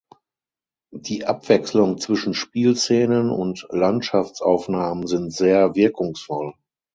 [0.95, 6.55] Die Abwechslung zwischen Spielszenen und Landschaftsaufnahmen sind sehr wirkungsvoll.